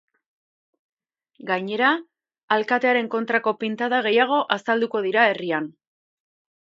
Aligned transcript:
Gainera, 1.49 1.91
alkatearen 2.57 3.11
kontrako 3.17 3.55
pintada 3.65 4.01
gehiago 4.09 4.41
azalduko 4.59 5.03
dira 5.09 5.29
herrian. 5.35 5.69